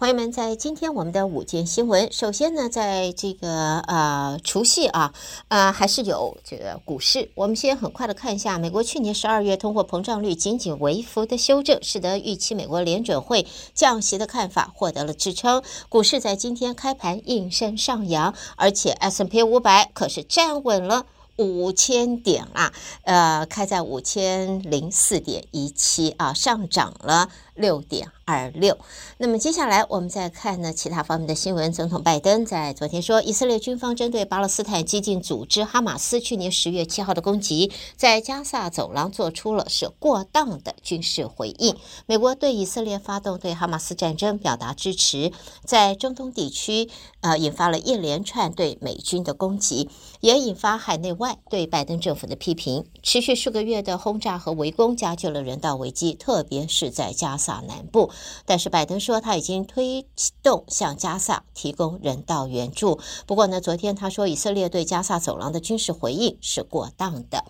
[0.00, 5.12] 朋友们，在今天我们的午间新闻，首先呢，在这个呃除夕啊，
[5.48, 7.30] 呃还是有这个股市。
[7.34, 15.62] 我们先很快的看一下，美国去年十二月通货膨胀率仅仅微幅的修正，使得预期美国联准会降息的看法获得了支撑。
[15.90, 21.04] 股市在今天开盘应声上扬，而且 S&P 五百可是站稳了
[21.36, 22.72] 五千点啦，
[23.02, 27.28] 呃，开在五千零四点一七啊，上涨了
[27.60, 28.10] 六点。
[28.24, 28.78] 二六，
[29.18, 31.72] 那么接下来我们再看呢其他方面的新闻。
[31.72, 41.76] 总统拜登在昨天说，以色列军方针对巴勒斯坦激进组织哈马斯去年十月七号的攻击，在加萨走廊做出了是过当的军事回应。
[42.06, 45.32] 美国对以色列发动对哈马斯战争表达支持，
[45.64, 46.88] 在中东地区
[47.22, 49.88] 呃引发了一连串对美军的攻击，
[50.20, 52.84] 也引发海内外对拜登政府的批评。
[53.02, 58.10] 持续数个月的轰炸和围攻加剧了人道危机，特别是在加萨南部。
[58.46, 60.06] 但是拜登说他已经推
[60.42, 63.00] 动向加萨提供人道援助。
[63.26, 67.44] 不过呢，昨天他说以色列对加萨走廊的军事回应是过当的。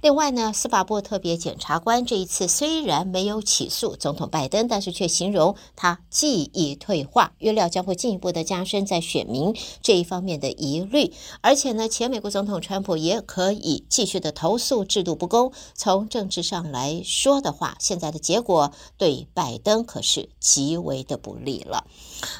[0.00, 11.12] 另外呢，司法部特别检察官这一次虽然没有起诉总统拜登，但是却形容他记忆退化，预料将会进一步的加深在选民这一方面的疑虑。
[11.42, 15.52] 而且呢，前美国总统川普也可以继续的投诉制度不公。
[15.74, 20.30] 从政治上来说的话，现在的结果对拜登可是。
[20.40, 21.84] 极为的不利了。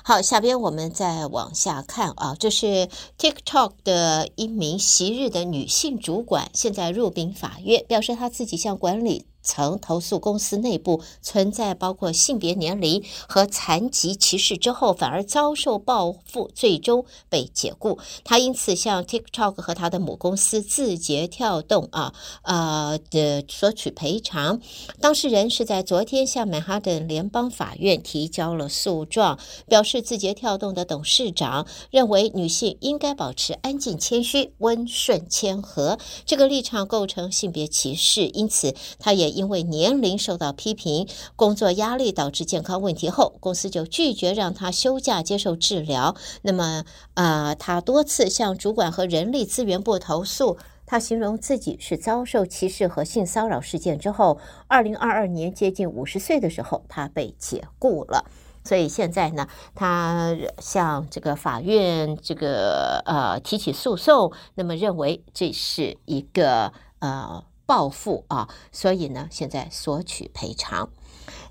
[0.03, 9.27] 好，下边我们再往下看啊，这是 TikTok 的一名昔日的女性主管，现在入禀法院，表示她自己向管理。
[9.47, 17.99] 曾投诉公司内部存在包括性别、年龄和残疾歧视之后，反而遭受报复，最终被解雇。
[18.25, 24.61] 他因此向 TikTok 和他的母公司字节跳动啊呃的索取赔偿。
[25.01, 39.36] 当事人是在昨天向曼哈顿联邦法院提交了诉状，表示字节跳动的董事长认为女性应该保持安静、谦虚、温顺、谦和，这个立场构成性别歧视，因此他也。
[39.37, 46.17] 因为年龄受到批评，工作压力导致健康问题后，公司就拒绝让他休假接受治疗。
[46.41, 54.39] 那么，呃，他多次向主管和人力资源部投诉，他形容自己是遭受歧视和性骚扰事件之后，
[54.69, 58.25] 二零二二年接近五十岁的时候，他被解雇了。
[58.65, 67.45] 所以现在呢，他向这个法院这个呃提起诉讼，那么认为这是一个呃。
[67.67, 70.89] 报复啊，所以呢，现在索取赔偿。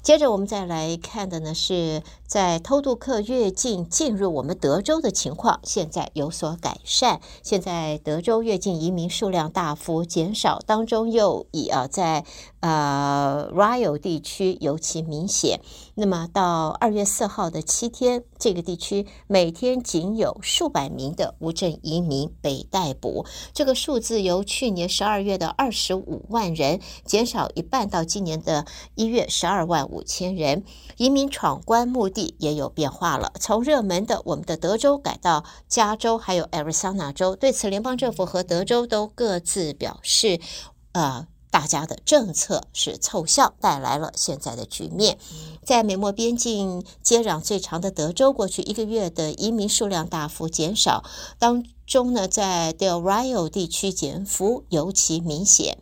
[0.01, 7.21] 接着我们再来看的呢，是在偷渡客越境进入我们德州的情况，现在有所改善。
[7.41, 12.23] 现在德州越境移民数量大幅减少，当中又以啊在
[12.59, 15.59] 呃 Rio 地区尤其明显。
[15.95, 30.63] 那么到二月四号的七天，这个地区每天仅有数百名的无证移民被逮捕，这个数字由去年十二月的二十五万人减少一半，到今年的一月十二万五千人。
[30.97, 37.35] 移民闯关目的也有变化了，从热门的我们的德州改到加州，还有 Arizona 州。
[37.35, 40.41] 对此，联邦政府和德州都各自表示，
[40.91, 41.27] 呃。
[41.51, 45.17] 大家的政策是凑效，带来了现在的局面。
[45.63, 51.05] 在美墨边境接壤最长的德州，过去一个月的移民数量大幅减少，
[51.39, 55.77] 当中呢，在 Del Rio 地区减幅尤其明显。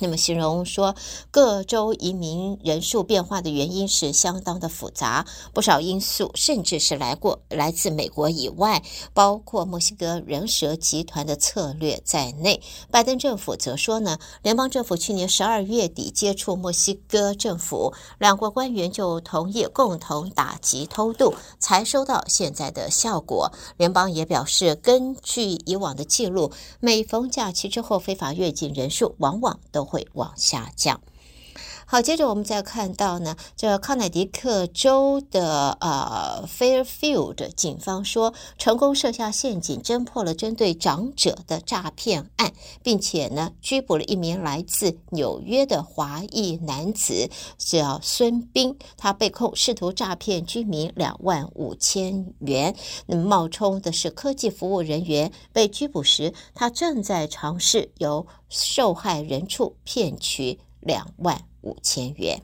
[0.00, 0.94] 那么形容说，
[1.30, 12.60] 各州移民人数变化的原因是相当的复杂，不少因素甚至是来过来自美国以外，包括墨西哥人蛇集团的策略在内。
[12.90, 23.52] 拜登政府则说呢，联邦政府去年十二月底接触墨西哥政府，两国官员就同意共同打击偷渡，才收到现在的效果。
[23.76, 26.50] 联邦也表示，根据以往的记录，
[26.80, 31.00] 每逢假期之后，非法越境人数往往都会往下降。
[31.92, 42.52] 好，接着我们再看到呢，这康乃狄克州的呃 Fairfield 警方说，成功设下陷阱，侦破了针对长者的诈骗案，
[42.84, 47.28] 并且呢，拘捕了一名来自纽约的华裔男子，
[47.58, 52.72] 叫孙斌，他被控试图诈骗居民两万五千元。
[53.06, 62.42] 那么冒充的是科技服务人员，被拘捕时，他正在尝试由受害人处骗取两万五千元。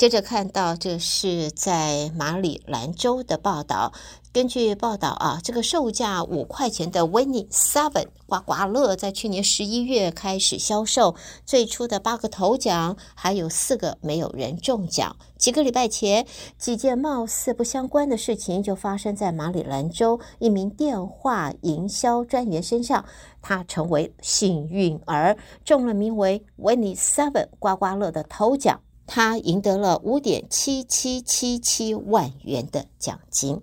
[0.00, 3.92] 接着看到这是在马里兰州的报道。
[4.32, 11.14] 根据报道啊，这个售价五块钱的 Winnie Seven 刮刮乐在去年十一月开始销售，
[11.44, 15.14] 最初的八个头奖还有四个没有人中奖。
[15.36, 16.26] 几个礼拜前，
[16.56, 23.04] 几件貌似不相关的事情就发生在马里兰州一名电话营销专员身上，
[23.42, 28.80] 他成为幸运儿，中了名为 Winnie Seven 刮刮乐的头奖，
[29.12, 33.60] 他赢得了五点七七七七万元的奖金。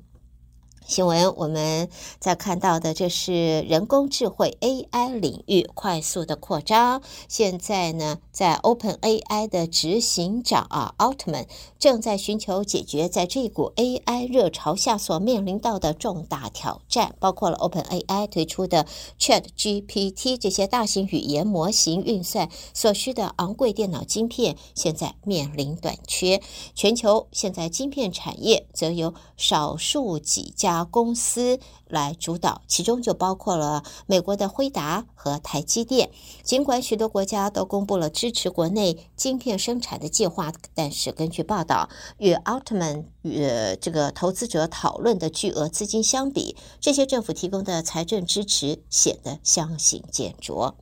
[0.87, 7.01] 新闻，我们在看到的，这是人工智慧 AI 领域快速的扩张。
[7.27, 11.47] 现在呢，在 OpenAI 的执行长啊，Altman
[11.77, 18.87] 正在寻求解决在这股 AI 热潮下所面临到的重大挑战，包括了 OpenAI 推出的
[19.19, 26.41] ChatGPT 这些大型语言模型运算所需的昂贵电脑晶片，现在面临短缺。
[26.73, 30.76] 全球现在晶片产业则由少数几家。
[30.83, 36.09] 公司来主导，其中就包括了美国的辉达和台积电。
[36.43, 43.47] 尽管许多国家都公布了支持国内晶片生产的计划，但是根据报道，与奥特曼与
[43.81, 50.75] 这个投资者讨论的巨额资金相比，这些政府提供的财政支持显得相形见拙。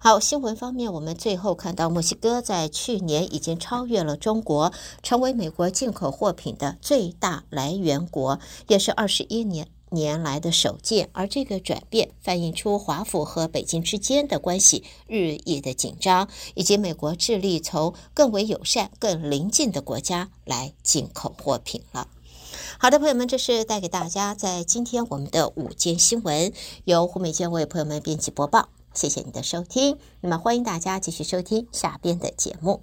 [0.00, 4.72] 好，新闻方面，我们最后看到墨西哥在去年已经超越了中国，
[5.02, 11.10] 成为美国进口货品的最大来源国，也是二十一年年来的首见。
[11.12, 22.06] 而这个转变反映出华府和北京之间的关系日益的紧张，以及美国致力从更为友善、更邻近的国家来进口货品了。
[22.78, 26.52] 好的，朋友们，这是带给大家在今天我们的午间新闻，
[26.84, 28.68] 由胡美娟为朋友们编辑播报。
[28.98, 32.82] 谢谢你的收听，那么欢迎大家继续收听下边的节目。